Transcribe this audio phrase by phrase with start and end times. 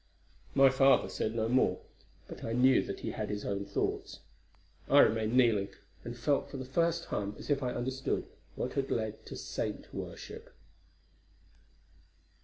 [0.55, 1.79] My father said no more,
[2.27, 4.21] but I knew he had his own thoughts.
[4.89, 5.67] I remained kneeling,
[6.03, 8.25] and felt for the first time as if I understood
[8.55, 10.55] what had led to saint worship.